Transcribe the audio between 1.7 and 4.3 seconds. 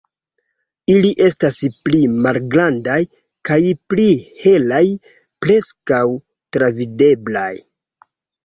pli malgrandaj kaj pli